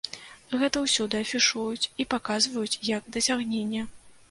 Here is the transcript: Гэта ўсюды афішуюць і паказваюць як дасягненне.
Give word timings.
Гэта 0.61 0.81
ўсюды 0.85 1.19
афішуюць 1.25 1.89
і 2.03 2.07
паказваюць 2.15 2.79
як 2.95 3.13
дасягненне. 3.19 3.87